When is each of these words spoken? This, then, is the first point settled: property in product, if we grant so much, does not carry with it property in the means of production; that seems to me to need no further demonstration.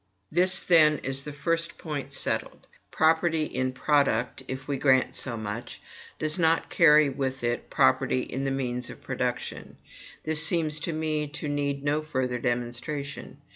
This, 0.31 0.61
then, 0.61 0.97
is 1.03 1.25
the 1.25 1.31
first 1.31 1.77
point 1.77 2.11
settled: 2.11 2.65
property 2.89 3.43
in 3.43 3.71
product, 3.71 4.41
if 4.47 4.67
we 4.67 4.79
grant 4.79 5.15
so 5.15 5.37
much, 5.37 5.79
does 6.17 6.39
not 6.39 6.71
carry 6.71 7.07
with 7.07 7.43
it 7.43 7.69
property 7.69 8.21
in 8.21 8.43
the 8.43 8.49
means 8.49 8.89
of 8.89 8.99
production; 9.03 9.77
that 10.23 10.37
seems 10.37 10.79
to 10.79 10.91
me 10.91 11.27
to 11.27 11.47
need 11.47 11.83
no 11.83 12.01
further 12.01 12.39
demonstration. 12.39 13.37